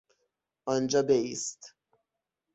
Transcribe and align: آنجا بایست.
آنجا 0.65 1.01
بایست. 1.01 1.75